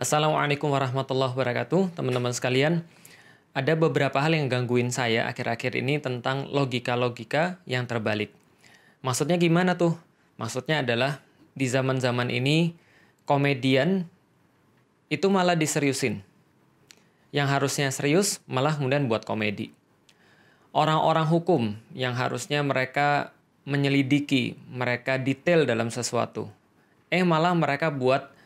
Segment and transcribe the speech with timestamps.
[0.00, 2.88] Assalamualaikum warahmatullahi wabarakatuh, teman-teman sekalian.
[3.52, 8.32] Ada beberapa hal yang gangguin saya akhir-akhir ini tentang logika-logika yang terbalik.
[9.04, 10.00] Maksudnya gimana tuh?
[10.40, 11.20] Maksudnya adalah
[11.52, 12.72] di zaman-zaman ini
[13.28, 14.08] komedian
[15.12, 16.24] itu malah diseriusin.
[17.28, 19.68] Yang harusnya serius malah kemudian buat komedi.
[20.72, 23.36] Orang-orang hukum yang harusnya mereka
[23.68, 26.48] menyelidiki, mereka detail dalam sesuatu.
[27.12, 28.39] Eh malah mereka buat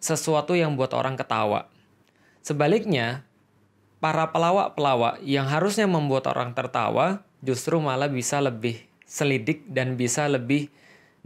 [0.00, 1.68] sesuatu yang buat orang ketawa.
[2.44, 3.26] Sebaliknya,
[3.98, 10.68] para pelawak-pelawak yang harusnya membuat orang tertawa justru malah bisa lebih selidik dan bisa lebih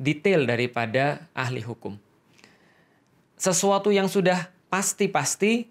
[0.00, 2.00] detail daripada ahli hukum.
[3.40, 5.68] Sesuatu yang sudah pasti-pasti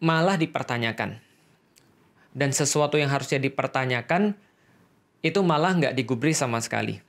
[0.00, 1.20] malah dipertanyakan.
[2.32, 4.32] Dan sesuatu yang harusnya dipertanyakan
[5.20, 7.00] itu malah nggak digubris sama sekali.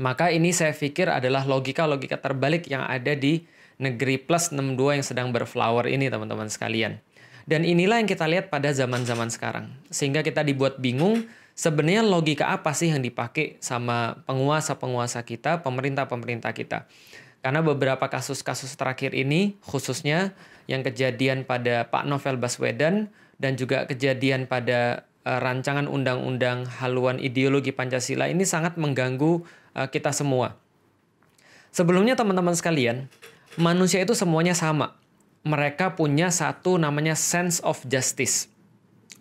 [0.00, 3.44] Maka ini saya pikir adalah logika-logika terbalik yang ada di
[3.78, 6.98] negeri plus 62 yang sedang berflower ini teman-teman sekalian.
[7.48, 9.72] Dan inilah yang kita lihat pada zaman-zaman sekarang.
[9.88, 11.24] Sehingga kita dibuat bingung
[11.56, 16.84] sebenarnya logika apa sih yang dipakai sama penguasa-penguasa kita, pemerintah-pemerintah kita.
[17.40, 20.36] Karena beberapa kasus-kasus terakhir ini khususnya
[20.68, 23.08] yang kejadian pada Pak Novel Baswedan
[23.40, 29.46] dan juga kejadian pada uh, rancangan undang-undang haluan ideologi Pancasila ini sangat mengganggu
[29.78, 30.58] uh, kita semua.
[31.70, 33.06] Sebelumnya teman-teman sekalian,
[33.58, 34.96] manusia itu semuanya sama.
[35.42, 38.48] Mereka punya satu namanya sense of justice.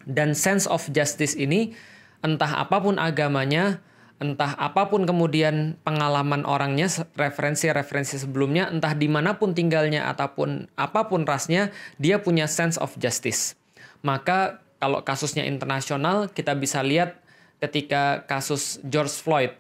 [0.08, 1.76] Dan sense of justice ini
[2.24, 3.84] entah apa pun agamanya,
[4.18, 6.88] entah apa pun kemudian pengalaman orangnya,
[7.20, 12.96] referensi-referensi sebelumnya, entah di mana pun tinggalnya ataupun apa pun rasnya, dia punya sense of
[12.98, 13.54] justice.
[14.02, 17.20] Maka kalau kasusnya internasional, kita bisa lihat
[17.58, 19.54] ketika kasus George Floyd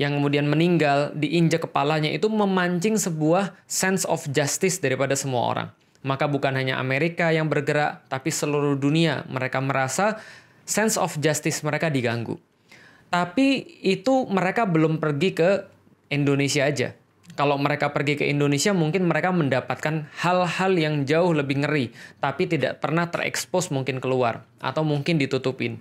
[0.00, 5.68] yang kemudian meninggal diinjak kepalanya itu memancing sebuah sense of justice daripada semua orang.
[6.00, 10.16] Maka bukan hanya Amerika yang bergerak, tapi seluruh dunia mereka merasa
[10.64, 12.40] sense of justice mereka diganggu.
[13.12, 15.68] Tapi itu mereka belum pergi ke
[16.08, 16.96] Indonesia aja.
[17.36, 21.92] Kalau mereka pergi ke Indonesia mungkin mereka mendapatkan hal-hal yang jauh lebih ngeri,
[22.24, 25.76] tapi tidak pernah terekspos mungkin keluar atau mungkin ditutupin.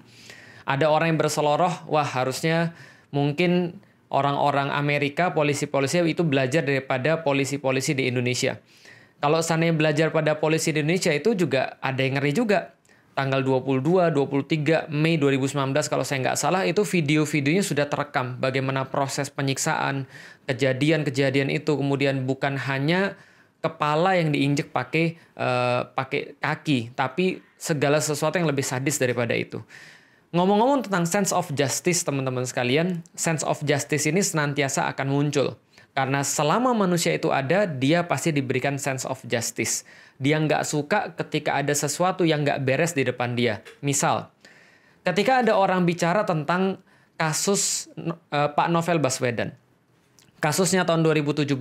[0.68, 2.76] Ada orang yang berseloroh, wah harusnya
[3.16, 8.58] mungkin orang-orang Amerika, polisi-polisi itu belajar daripada polisi-polisi di Indonesia.
[9.20, 12.74] Kalau sana belajar pada polisi di Indonesia itu juga ada yang ngeri juga.
[13.20, 19.28] Tanggal 22, 23 Mei 2019 kalau saya nggak salah itu video-videonya sudah terekam bagaimana proses
[19.28, 20.08] penyiksaan,
[20.48, 23.20] kejadian-kejadian itu kemudian bukan hanya
[23.60, 29.60] kepala yang diinjek pakai uh, pakai kaki, tapi segala sesuatu yang lebih sadis daripada itu.
[30.30, 35.58] Ngomong-ngomong tentang sense of justice, teman-teman sekalian, sense of justice ini senantiasa akan muncul.
[35.98, 39.82] Karena selama manusia itu ada, dia pasti diberikan sense of justice.
[40.22, 43.66] Dia nggak suka ketika ada sesuatu yang nggak beres di depan dia.
[43.82, 44.30] Misal,
[45.02, 46.78] ketika ada orang bicara tentang
[47.20, 49.52] kasus uh, Pak Novel Baswedan.
[50.40, 51.52] Kasusnya tahun 2017,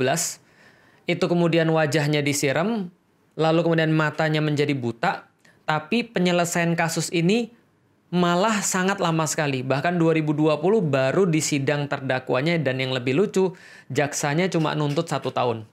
[1.10, 2.94] itu kemudian wajahnya disiram,
[3.34, 5.26] lalu kemudian matanya menjadi buta,
[5.66, 7.50] tapi penyelesaian kasus ini
[8.08, 9.60] malah sangat lama sekali.
[9.60, 10.48] Bahkan 2020
[10.80, 13.52] baru di sidang terdakwanya dan yang lebih lucu,
[13.92, 15.68] jaksanya cuma nuntut satu tahun.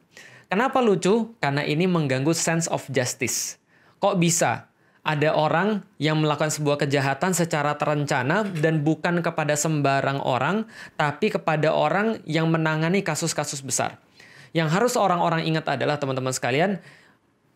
[0.51, 1.33] Kenapa lucu?
[1.41, 3.57] Karena ini mengganggu sense of justice.
[4.03, 4.69] Kok bisa?
[5.05, 10.65] Ada orang yang melakukan sebuah kejahatan secara terencana dan bukan kepada sembarang orang,
[10.97, 14.01] tapi kepada orang yang menangani kasus-kasus besar.
[14.49, 16.81] Yang harus orang-orang ingat adalah teman-teman sekalian,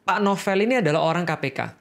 [0.05, 1.73] Pak Novel ini adalah orang KPK.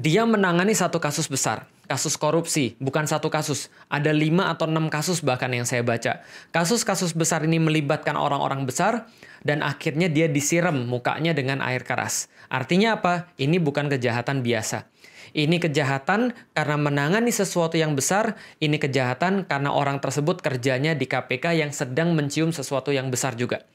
[0.00, 3.66] Dia menangani satu kasus besar kasus korupsi, bukan satu kasus.
[3.90, 6.22] Ada lima atau enam kasus bahkan yang saya baca.
[6.54, 9.10] Kasus-kasus besar ini melibatkan orang-orang besar
[9.42, 12.30] dan akhirnya dia disiram mukanya dengan air keras.
[12.46, 13.34] Artinya apa?
[13.42, 14.86] Ini bukan kejahatan biasa.
[15.34, 21.58] Ini kejahatan karena menangani sesuatu yang besar, ini kejahatan karena orang tersebut kerjanya di KPK
[21.58, 23.66] yang sedang mencium sesuatu yang besar juga.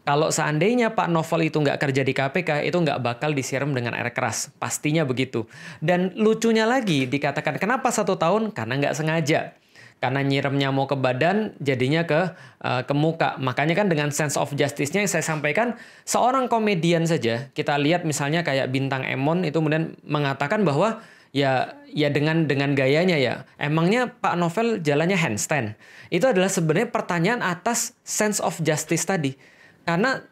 [0.00, 4.08] Kalau seandainya Pak Novel itu nggak kerja di KPK, itu nggak bakal disiram dengan air
[4.16, 4.48] keras.
[4.56, 5.44] Pastinya begitu.
[5.84, 8.50] Dan lucunya lagi dikatakan kenapa satu tahun?
[8.56, 9.54] Karena nggak sengaja.
[10.00, 12.32] Karena nyiremnya mau ke badan, jadinya ke
[12.64, 13.36] uh, ke muka.
[13.36, 15.76] Makanya kan dengan sense of justice-nya yang saya sampaikan,
[16.08, 22.10] seorang komedian saja, kita lihat misalnya kayak Bintang Emon itu kemudian mengatakan bahwa ya ya
[22.10, 25.78] dengan dengan gayanya ya emangnya Pak Novel jalannya handstand
[26.10, 29.38] itu adalah sebenarnya pertanyaan atas sense of justice tadi
[29.84, 30.24] karena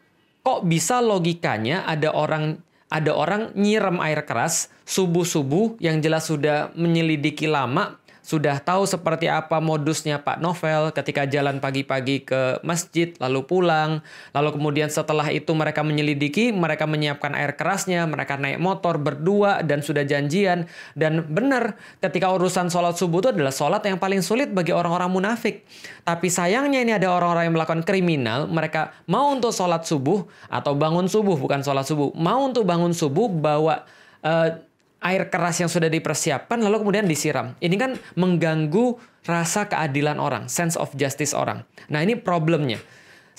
[0.43, 2.59] kok bisa logikanya ada orang
[2.89, 9.57] ada orang nyiram air keras subuh-subuh yang jelas sudah menyelidiki lama sudah tahu seperti apa
[9.63, 14.03] modusnya Pak Novel ketika jalan pagi-pagi ke masjid, lalu pulang,
[14.35, 19.79] lalu kemudian setelah itu mereka menyelidiki, mereka menyiapkan air kerasnya, mereka naik motor berdua dan
[19.79, 20.67] sudah janjian.
[20.93, 25.65] Dan benar, ketika urusan sholat subuh itu adalah sholat yang paling sulit bagi orang-orang munafik.
[26.03, 31.07] Tapi sayangnya ini ada orang-orang yang melakukan kriminal, mereka mau untuk sholat subuh atau bangun
[31.07, 33.87] subuh, bukan sholat subuh, mau untuk bangun subuh bawa
[34.23, 34.68] uh,
[34.99, 37.55] air keras yang sudah dipersiapkan lalu kemudian disiram.
[37.63, 41.63] Ini kan mengganggu rasa keadilan orang, sense of justice orang.
[41.87, 42.79] Nah, ini problemnya.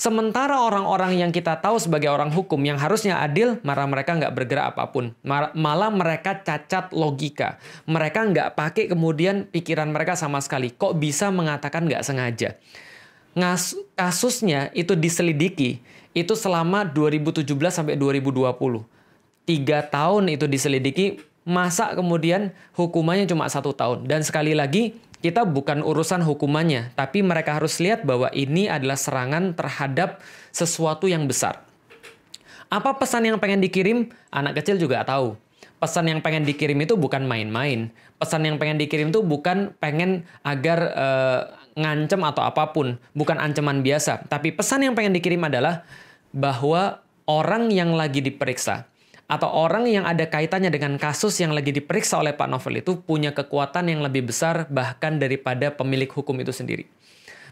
[0.01, 4.73] Sementara orang-orang yang kita tahu sebagai orang hukum yang harusnya adil, malah mereka nggak bergerak
[4.73, 5.13] apa pun.
[5.53, 7.61] Malah mereka cacat logika.
[7.85, 10.73] Mereka nggak pakai kemudian pikiran mereka sama sekali.
[10.73, 12.57] Kok bisa mengatakan nggak sengaja?
[13.37, 15.85] Ngas kasusnya itu diselidiki,
[16.17, 18.57] itu selama 2017 sampai 2020.
[19.45, 21.21] Tiga tahun itu diselidiki,
[21.51, 24.07] masa kemudian hukumannya cuma satu tahun.
[24.07, 29.53] Dan sekali lagi, kita bukan urusan hukumannya, tapi mereka harus lihat bahwa ini adalah serangan
[29.59, 30.23] terhadap
[30.55, 31.67] sesuatu yang besar.
[32.71, 34.15] Apa pesan yang pengen dikirim?
[34.31, 35.35] Anak kecil juga tahu.
[35.83, 37.91] Pesan yang pengen dikirim itu bukan main-main.
[38.21, 41.41] Pesan yang pengen dikirim itu bukan pengen agar uh,
[41.75, 44.29] ngancem atau apa pun, bukan ancaman biasa.
[44.29, 45.83] Tapi pesan yang pengen dikirim adalah
[46.31, 48.90] bahwa orang yang lagi diperiksa,
[49.31, 53.31] atau orang yang ada kaitannya dengan kasus yang lagi diperiksa oleh Pak Novel itu punya
[53.31, 56.91] kekuatan yang lebih besar bahkan daripada pemilik hukum itu sendiri.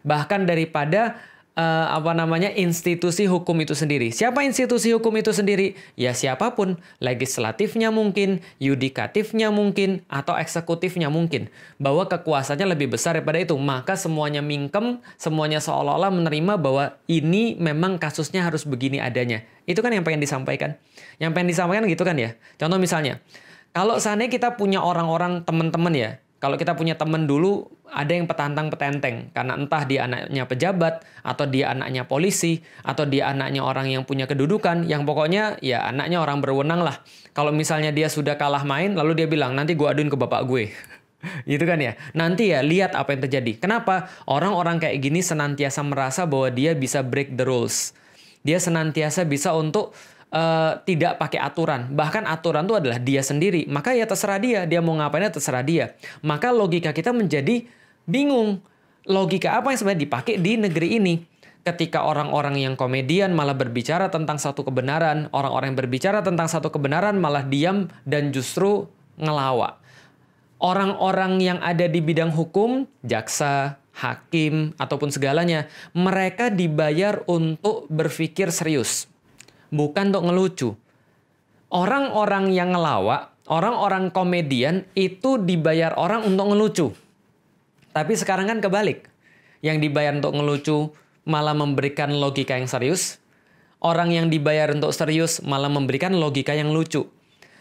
[0.03, 1.23] Bahkan daripada
[1.59, 4.15] uh, apa namanya institusi hukum itu sendiri.
[4.15, 5.75] Siapa institusi hukum itu sendiri?
[5.99, 11.51] Ya siapa pun, legislatifnya mungkin, yudikatifnya mungkin, atau eksekutifnya mungkin.
[11.83, 13.59] Bahwa kekuasaannya lebih besar daripada itu.
[13.59, 19.43] Maka semuanya mingkem, semuanya seolah-olah menerima bahwa ini memang kasusnya harus begini adanya.
[19.67, 20.79] Itu kan yang pengen disampaikan.
[21.19, 22.39] Yang pengen disampaikan gitu kan ya.
[22.57, 23.19] Contoh misalnya,
[23.75, 28.71] kalau seandainya kita punya orang-orang teman-teman ya, kalau kita punya teman dulu ada yang petantang
[28.71, 34.07] petenteng karena entah dia anaknya pejabat atau dia anaknya polisi atau dia anaknya orang yang
[34.07, 37.03] punya kedudukan yang pokoknya ya anaknya orang berwenang lah.
[37.35, 40.71] Kalau misalnya dia sudah kalah main lalu dia bilang nanti gue aduin ke bapak gue.
[41.51, 41.99] gitu kan ya.
[42.15, 43.59] Nanti ya lihat apa yang terjadi.
[43.59, 44.07] Kenapa?
[44.31, 47.97] Orang-orang kayak gini senantiasa merasa bahwa dia bisa break the rules.
[48.47, 49.91] Dia senantiasa bisa untuk
[50.33, 51.93] uh, tidak pakai aturan.
[51.93, 53.65] Bahkan aturan itu adalah dia sendiri.
[53.69, 55.97] Maka ya terserah dia, dia mau ngapainnya terserah dia.
[56.21, 57.65] Maka logika kita menjadi
[58.05, 58.61] bingung.
[59.09, 61.15] Logika apa yang sebenarnya dipakai di negeri ini?
[61.65, 67.17] Ketika orang-orang yang komedian malah berbicara tentang satu kebenaran, orang-orang yang berbicara tentang satu kebenaran
[67.21, 68.89] malah diam dan justru
[69.21, 69.77] ngelawak.
[70.59, 79.07] Orang-orang yang ada di bidang hukum, jaksa, hakim, ataupun segalanya, mereka dibayar untuk berpikir serius
[79.73, 80.69] bukan untuk ngelucu.
[81.69, 86.87] Orang-orang yang ngelawak, orang-orang komedian itu dibayar orang untuk ngelucu.
[87.93, 89.09] Tapi sekarang kan kebalik.
[89.61, 90.95] Yang dibayar untuk ngelucu
[91.29, 93.21] malah memberikan logika yang serius.
[93.79, 97.07] Orang yang dibayar untuk serius malah memberikan logika yang lucu.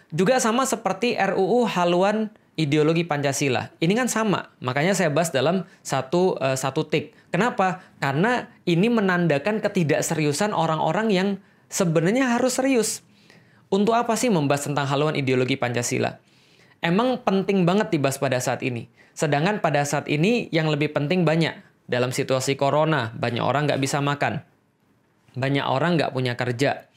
[0.09, 3.69] Juga sama seperti RUU haluan ideologi Pancasila.
[3.77, 7.13] Ini kan sama, makanya saya bahas dalam satu uh, satu tik.
[7.29, 7.85] Kenapa?
[8.01, 11.29] Karena ini menandakan ketidakseriusan orang-orang yang
[11.67, 13.03] sebenarnya harus serius.
[13.67, 16.15] Untuk apa sih membahas tentang haluan ideologi Pancasila?
[16.79, 18.87] Emang penting banget dibahas pada saat ini.
[19.11, 21.57] Sedangkan pada saat ini yang lebih penting banyak.
[21.87, 24.43] Dalam situasi corona, banyak orang nggak bisa makan.
[25.35, 26.87] Banyak orang nggak punya kerja.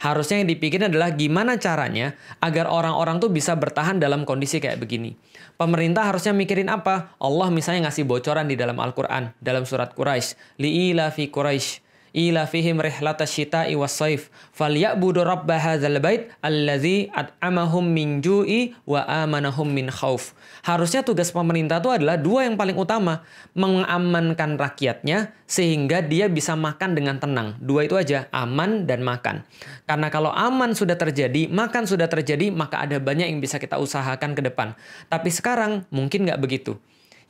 [0.00, 5.12] Harusnya yang dipikirin adalah gimana caranya agar orang-orang tuh bisa bertahan dalam kondisi kayak begini.
[5.60, 7.12] Pemerintah harusnya mikirin apa?
[7.20, 10.56] Allah misalnya ngasih bocoran di dalam Al-Quran, dalam surat Quraisy.
[10.56, 17.86] Li'ila fi Quraisy ila fihim rihlata syita'i was saif falyabudu rabb hadzal bait allazi at'amahum
[17.86, 20.34] min ju'i wa amanahum min khauf.
[20.60, 23.24] Harusnya tugas pemerintah itu adalah dua yang paling utama,
[23.56, 27.56] mengamankan rakyatnya sehingga dia bisa makan dengan tenang.
[27.58, 29.42] Dua itu aja, aman dan makan.
[29.88, 34.36] Karena kalau aman sudah terjadi, makan sudah terjadi, maka ada banyak yang bisa kita usahakan
[34.36, 34.76] ke depan.
[35.08, 36.76] Tapi sekarang mungkin nggak begitu.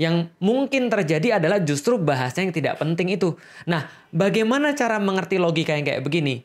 [0.00, 3.36] Yang mungkin terjadi adalah justru bahasa yang tidak penting itu.
[3.68, 3.84] Nah,
[4.16, 6.40] bagaimana cara mengerti logika yang kayak begini?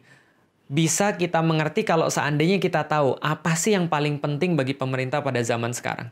[0.68, 5.40] Bisa kita mengerti kalau seandainya kita tahu apa sih yang paling penting bagi pemerintah pada
[5.40, 6.12] zaman sekarang.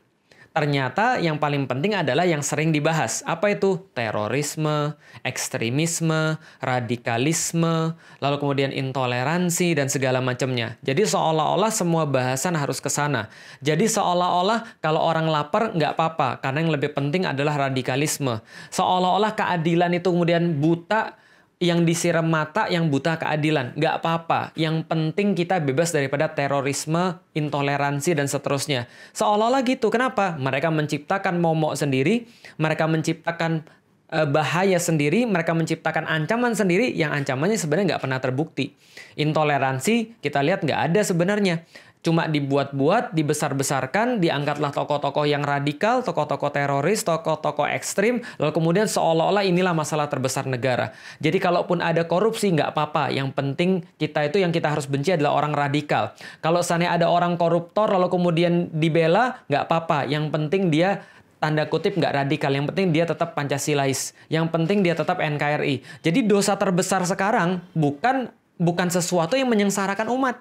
[0.54, 3.26] Ternyata yang paling penting adalah yang sering dibahas.
[3.26, 3.90] Apa itu?
[3.98, 4.94] Terorisme,
[5.26, 10.78] ekstremisme, radikalisme, lalu kemudian intoleransi dan segala macamnya.
[10.86, 13.34] Jadi seolah-olah semua bahasan harus ke sana.
[13.66, 18.38] Jadi seolah-olah kalau orang lapar nggak apa-apa, karena yang lebih penting adalah radikalisme.
[18.70, 21.18] Seolah-olah keadilan itu kemudian buta,
[21.64, 23.72] yang disiram mata, yang buta keadilan.
[23.80, 24.52] Nggak apa-apa.
[24.60, 28.92] Yang penting kita bebas daripada terorisme, intoleransi, dan seterusnya.
[29.16, 29.88] Seolah-olah gitu.
[29.88, 30.36] Kenapa?
[30.36, 32.28] Mereka menciptakan momok sendiri,
[32.60, 33.64] mereka menciptakan
[34.12, 38.76] eh, bahaya sendiri, mereka menciptakan ancaman sendiri yang ancamannya sebenarnya nggak pernah terbukti.
[39.16, 41.64] Intoleransi kita lihat nggak ada sebenarnya
[42.04, 49.72] cuma dibuat-buat, dibesar-besarkan, diangkatlah tokoh-tokoh yang radikal, tokoh-tokoh teroris, tokoh-tokoh ekstrim, lalu kemudian seolah-olah inilah
[49.72, 50.92] masalah terbesar negara.
[51.24, 55.40] Jadi kalaupun ada korupsi nggak apa-apa, yang penting kita itu yang kita harus benci adalah
[55.40, 56.12] orang radikal.
[56.44, 61.08] Kalau seandainya ada orang koruptor lalu kemudian dibela, nggak apa-apa, yang penting dia
[61.40, 62.52] tanda kutip nggak radikal.
[62.52, 64.12] Yang penting dia tetap Pancasilais.
[64.28, 65.84] Yang penting dia tetap NKRI.
[66.04, 70.40] Jadi dosa terbesar sekarang bukan bukan sesuatu yang menyengsarakan umat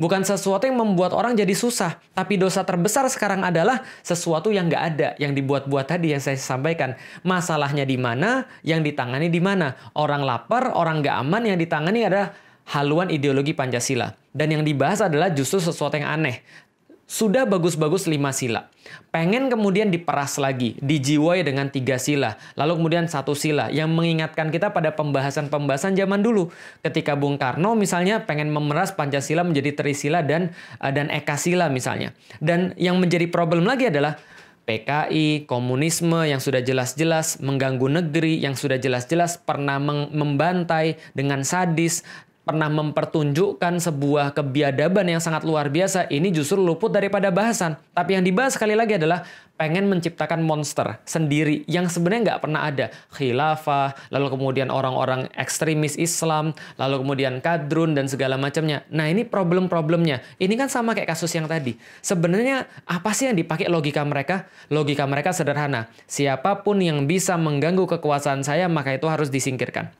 [0.00, 4.84] Bukan sesuatu yang membuat orang jadi susah, tapi dosa terbesar sekarang adalah sesuatu yang nggak
[4.96, 6.96] ada, yang dibuat-buat tadi yang saya sampaikan.
[7.20, 9.76] Masalahnya di mana, yang ditangani di mana.
[9.92, 12.32] Orang lapar, orang nggak aman, yang ditangani adalah
[12.72, 14.16] haluan ideologi Pancasila.
[14.32, 16.40] Dan yang dibahas adalah justru sesuatu yang aneh
[17.10, 18.70] sudah bagus-bagus lima sila.
[19.10, 22.38] Pengen kemudian diperas lagi, dijiwai dengan tiga sila.
[22.54, 26.54] Lalu kemudian satu sila yang mengingatkan kita pada pembahasan-pembahasan zaman dulu.
[26.86, 32.14] Ketika Bung Karno misalnya pengen memeras Pancasila menjadi Trisila dan uh, dan Ekasila misalnya.
[32.38, 34.14] Dan yang menjadi problem lagi adalah
[34.70, 39.82] PKI, komunisme yang sudah jelas-jelas mengganggu negeri, yang sudah jelas-jelas pernah
[40.14, 42.06] membantai dengan sadis,
[42.40, 47.76] pernah mempertunjukkan sebuah kebiadaban yang sangat luar biasa, ini justru luput daripada bahasan.
[47.92, 49.22] Tapi yang dibahas sekali lagi adalah
[49.60, 52.86] pengen menciptakan monster sendiri yang sebenarnya nggak pernah ada.
[53.12, 58.88] Khilafah, lalu kemudian orang-orang ekstremis Islam, lalu kemudian kadrun dan segala macamnya.
[58.88, 60.24] Nah ini problem-problemnya.
[60.40, 61.76] Ini kan sama kayak kasus yang tadi.
[62.00, 64.48] Sebenarnya apa sih yang dipakai logika mereka?
[64.72, 65.92] Logika mereka sederhana.
[66.08, 69.99] Siapa pun yang bisa mengganggu kekuasaan saya, maka itu harus disingkirkan.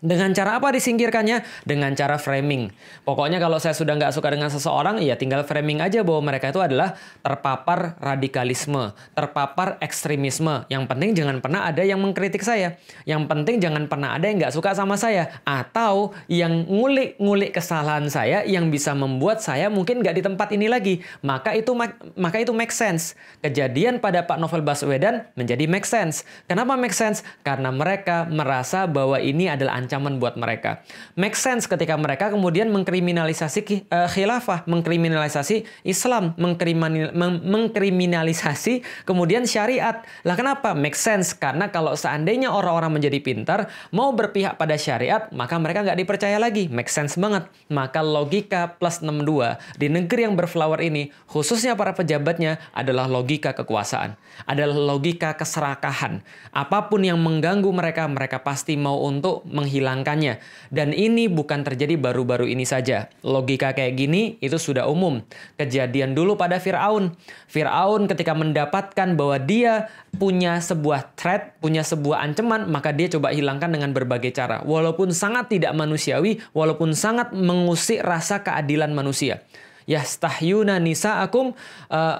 [0.00, 1.44] Dengan cara apa disingkirkannya?
[1.68, 2.72] Dengan cara framing.
[3.04, 6.56] Pokoknya kalau saya sudah nggak suka dengan seseorang, ya tinggal framing aja bahwa mereka itu
[6.56, 10.64] adalah terpapar radikalisme, terpapar ekstremisme.
[10.72, 12.80] Yang penting jangan pernah ada yang mengkritik saya.
[13.04, 15.36] Yang penting jangan pernah ada yang nggak suka sama saya.
[15.44, 21.04] Atau yang ngulik-ngulik kesalahan saya yang bisa membuat saya mungkin nggak di tempat ini lagi.
[21.20, 21.76] Maka itu
[22.16, 23.12] maka itu make sense.
[23.44, 26.24] Kejadian pada Pak Novel Baswedan menjadi make sense.
[26.48, 27.20] Kenapa make sense?
[27.44, 30.86] Karena mereka merasa bahwa ini adalah ancaman buat mereka.
[31.18, 37.10] Make sense ketika mereka kemudian mengkriminalisasi uh, khilafah, mengkriminalisasi Islam, mengkriminal,
[37.42, 40.06] mengkriminalisasi kemudian syariat.
[40.22, 40.78] Lah kenapa?
[40.78, 45.98] Make sense karena kalau seandainya orang-orang menjadi pintar, mau berpihak pada syariat, maka mereka nggak
[45.98, 46.70] dipercaya lagi.
[46.70, 47.50] Make sense banget.
[47.66, 54.14] Maka logika plus 62 di negeri yang berflower ini, khususnya para pejabatnya, adalah logika kekuasaan.
[54.46, 56.22] Adalah logika keserakahan.
[56.54, 60.44] Apa pun yang mengganggu mereka, mereka pasti mau untuk menghilangkan menghilangkannya.
[60.68, 63.08] Dan ini bukan terjadi baru-baru ini saja.
[63.24, 65.24] Logika kayak gini itu sudah umum.
[65.56, 67.16] Kejadian dulu pada Firaun.
[67.48, 69.88] Firaun ketika mendapatkan bahwa dia
[70.20, 74.60] punya sebuah threat, punya sebuah ancaman, maka dia coba hilangkan dengan berbagai cara.
[74.68, 79.40] Walaupun sangat tidak manusiawi, walaupun sangat mengusik rasa keadilan manusia.
[79.88, 81.56] Yastahyuna nisa'akum
[81.90, 82.16] uh,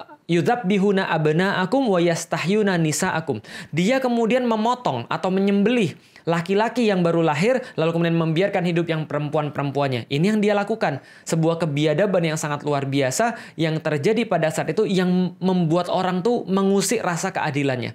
[0.67, 3.39] bihuna abna akum wa yastahyuna nisa'akum.
[3.71, 10.09] Dia kemudian memotong atau menyembelih laki-laki yang baru lahir lalu kemudian membiarkan hidup yang perempuan-perempuannya.
[10.09, 11.01] Ini yang dia lakukan.
[11.25, 16.45] Sebuah kebiadaban yang sangat luar biasa yang terjadi pada saat itu yang membuat orang tuh
[16.45, 17.93] mengusik rasa keadilannya.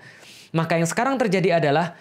[0.54, 1.98] Maka yang sekarang terjadi adalah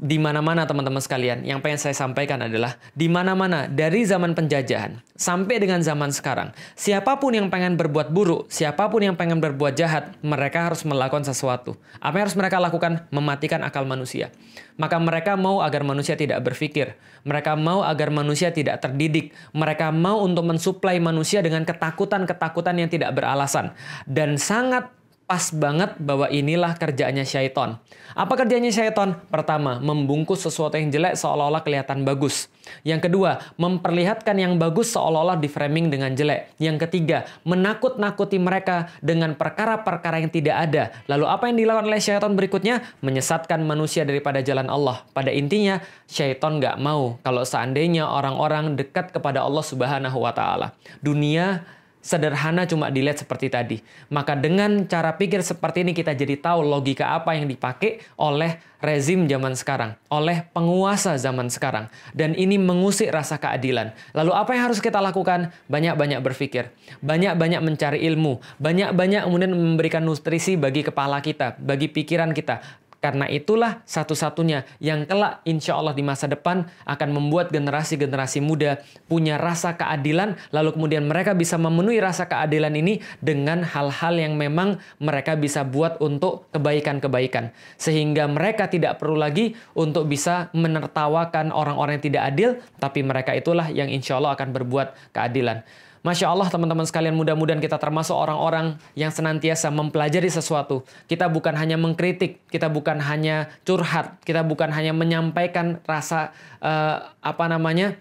[0.00, 5.60] di mana-mana teman-teman sekalian, yang pengen saya sampaikan adalah di mana-mana dari zaman penjajahan sampai
[5.60, 10.16] dengan zaman sekarang, siapa pun yang pengen berbuat buruk, siapa pun yang pengen berbuat jahat,
[10.24, 11.76] mereka harus melakukan sesuatu.
[12.00, 13.04] Apa yang harus mereka lakukan?
[13.12, 14.32] Mematikan akal manusia.
[14.80, 16.96] Maka mereka mau agar manusia tidak berpikir,
[17.28, 23.12] mereka mau agar manusia tidak terdidik, mereka mau untuk mensuplai manusia dengan ketakutan-ketakutan yang tidak
[23.12, 23.76] beralasan
[24.08, 24.88] dan sangat
[25.32, 27.80] pas banget bahwa inilah kerjaannya syaiton.
[28.12, 29.16] Apa kerjanya syaiton?
[29.32, 32.52] Pertama, membungkus sesuatu yang jelek seolah-olah kelihatan bagus.
[32.84, 36.52] Yang kedua, memperlihatkan yang bagus seolah-olah di framing dengan jelek.
[36.60, 40.92] Yang ketiga, menakut-nakuti mereka dengan perkara-perkara yang tidak ada.
[41.08, 42.84] Lalu apa yang dilakukan oleh syaiton berikutnya?
[43.00, 45.00] Menyesatkan manusia daripada jalan Allah.
[45.16, 45.80] Pada intinya,
[46.12, 50.76] syaiton nggak mau kalau seandainya orang-orang dekat kepada Allah Subhanahu wa Ta'ala.
[51.00, 51.64] Dunia
[52.02, 53.78] sederhana cuma dilihat seperti tadi.
[54.10, 59.30] Maka dengan cara pikir seperti ini kita jadi tahu logika apa yang dipakai oleh rezim
[59.30, 61.86] zaman sekarang, oleh penguasa zaman sekarang.
[62.10, 63.94] Dan ini mengusik rasa keadilan.
[64.10, 65.54] Lalu apa yang harus kita lakukan?
[65.70, 72.81] Banyak-banyak berpikir, banyak-banyak mencari ilmu, banyak-banyak kemudian memberikan nutrisi bagi kepala kita, bagi pikiran kita
[73.02, 78.78] Karena itulah satu-satunya yang kelak insya Allah di masa depan akan membuat generasi-generasi muda
[79.10, 84.78] punya rasa keadilan, lalu kemudian mereka bisa memenuhi rasa keadilan ini dengan hal-hal yang memang
[85.02, 87.50] mereka bisa buat untuk kebaikan-kebaikan.
[87.74, 93.66] Sehingga mereka tidak perlu lagi untuk bisa menertawakan orang-orang yang tidak adil, tapi mereka itulah
[93.66, 95.66] yang insya Allah akan berbuat keadilan.
[96.02, 100.82] Masya Allah teman-teman sekalian mudah-mudahan kita termasuk orang-orang yang senantiasa mempelajari sesuatu.
[101.06, 107.46] Kita bukan hanya mengkritik, kita bukan hanya curhat, kita bukan hanya menyampaikan rasa uh, apa
[107.46, 107.94] namanya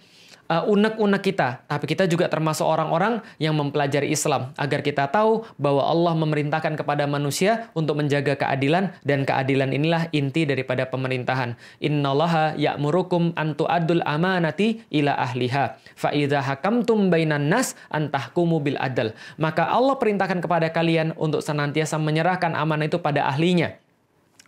[0.67, 6.13] unek-unek kita, tapi kita juga termasuk orang-orang yang mempelajari Islam agar kita tahu bahwa Allah
[6.20, 11.55] memerintahkan kepada manusia untuk menjaga keadilan dan keadilan inilah inti daripada pemerintahan.
[11.79, 15.79] Innallaha ya'murukum an tu'addul amanati ila ahliha.
[15.96, 19.15] Fa idza hakamtum bainan nas antahkumu bil adl.
[19.39, 23.77] Maka Allah perintahkan kepada kalian untuk senantiasa menyerahkan amanah itu pada ahlinya.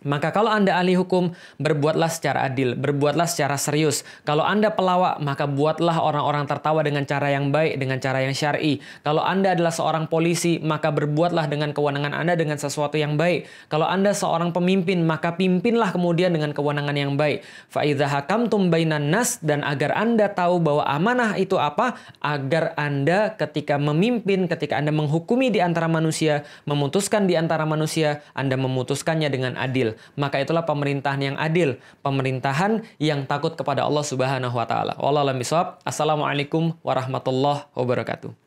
[0.04, 4.04] Maka kalau Anda ahli hukum, berbuatlah secara adil, berbuatlah secara serius.
[4.28, 8.84] Kalau Anda pelawak, maka buatlah orang-orang tertawa dengan cara yang baik, dengan cara yang syar'i.
[9.00, 13.48] Kalau Anda adalah seorang polisi, maka berbuatlah dengan kewenangan Anda dengan sesuatu yang baik.
[13.72, 17.40] Kalau Anda seorang pemimpin, maka pimpinlah kemudian dengan kewenangan yang baik.
[17.72, 23.80] Fa'idha hakamtum bainan nas dan agar Anda tahu bahwa amanah itu apa, agar Anda ketika
[23.80, 29.93] memimpin, ketika Anda menghukumi di antara manusia, memutuskan di antara manusia, Anda memutuskannya dengan adil
[30.14, 34.94] maka itulah pemerintahan yang adil, pemerintahan yang takut kepada Allah Subhanahu wa taala.
[35.00, 35.40] Wallahualam
[35.86, 38.43] Assalamualaikum warahmatullahi wabarakatuh.